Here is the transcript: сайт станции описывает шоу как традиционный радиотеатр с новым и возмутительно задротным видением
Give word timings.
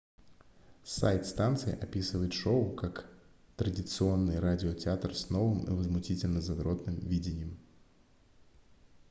сайт 0.83 1.27
станции 1.27 1.79
описывает 1.79 2.33
шоу 2.33 2.75
как 2.75 3.07
традиционный 3.55 4.39
радиотеатр 4.39 5.13
с 5.15 5.29
новым 5.29 5.65
и 5.65 5.69
возмутительно 5.69 6.41
задротным 6.41 6.95
видением 6.95 7.59